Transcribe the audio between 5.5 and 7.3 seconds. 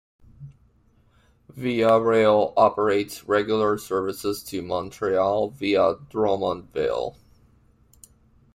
via Drummondville.